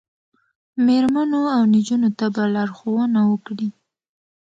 میرمنو 0.85 1.41
او 1.55 1.61
نجونو 1.73 2.09
ته 2.17 2.25
به 2.33 2.43
لارښوونه 2.53 3.19
وکړي 3.31 3.69